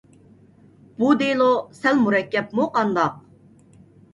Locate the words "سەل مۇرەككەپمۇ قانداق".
1.81-3.21